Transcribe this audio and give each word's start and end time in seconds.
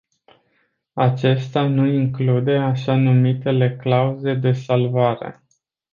Acesta 0.93 1.67
nu 1.67 1.85
include 1.87 2.57
așa 2.57 2.95
numitele 2.95 3.75
clauze 3.75 4.33
de 4.33 4.51
salvare. 4.51 5.43